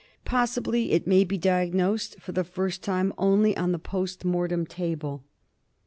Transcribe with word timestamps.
Possibly 0.25 0.93
it 0.93 1.05
may 1.05 1.23
be 1.23 1.37
diagnosed 1.37 2.19
for 2.19 2.31
the 2.31 2.43
first 2.43 2.81
time 2.81 3.13
only 3.19 3.55
on 3.55 3.71
the 3.71 3.77
post 3.77 4.25
mortem 4.25 4.65
table. 4.65 5.23